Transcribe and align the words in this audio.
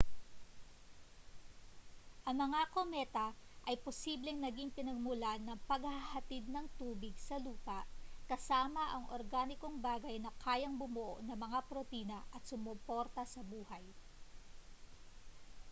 ang 2.27 2.33
mga 2.43 2.61
kometa 2.75 3.27
ay 3.69 3.75
posibleng 3.85 4.39
naging 4.41 4.73
pinagmulan 4.77 5.37
ng 5.45 5.59
paghahatid 5.69 6.41
ng 6.49 6.65
tubig 6.81 7.13
sa 7.27 7.35
lupa 7.45 7.79
kasama 8.31 8.81
ang 8.89 9.05
organikong 9.17 9.77
bagay 9.89 10.15
na 10.19 10.31
kayang 10.43 10.73
bumuo 10.81 11.13
ng 11.25 11.37
mga 11.45 11.59
protina 11.69 12.17
at 12.35 12.41
sumuporta 12.49 13.23
sa 13.33 13.41
buhay 13.51 13.83